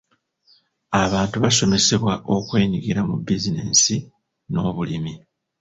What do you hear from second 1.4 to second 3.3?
baasomesebwa okwenyigira mu